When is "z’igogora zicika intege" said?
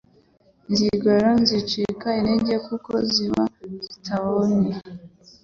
0.75-2.55